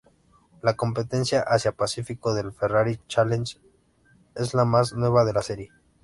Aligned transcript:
La 0.63 0.75
competencia 0.75 1.41
Asia-Pacífico 1.47 2.33
del 2.33 2.53
Ferrari 2.53 2.99
Challenge 3.07 3.59
es 4.33 4.55
la 4.55 4.65
más 4.65 4.93
nueva 4.93 5.25
de 5.25 5.33
la 5.33 5.43
serie. 5.43 5.71